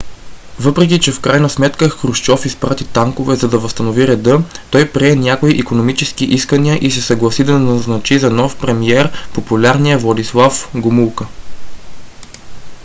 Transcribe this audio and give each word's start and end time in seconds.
въпреки 0.59 0.99
че 0.99 1.11
в 1.11 1.19
крайна 1.21 1.49
сметка 1.49 1.89
хрушчов 1.89 2.45
изпрати 2.45 2.83
танкове 2.87 3.35
за 3.35 3.49
да 3.49 3.57
възстанови 3.57 4.07
реда 4.07 4.39
той 4.71 4.91
прие 4.91 5.15
някои 5.15 5.57
икономически 5.59 6.25
искания 6.25 6.77
и 6.81 6.91
се 6.91 7.01
съгласи 7.01 7.43
да 7.43 7.59
назначи 7.59 8.19
за 8.19 8.31
нов 8.31 8.55
премиер 8.59 9.11
популярния 9.33 9.97
владислав 9.97 10.69
гомулка 10.75 11.25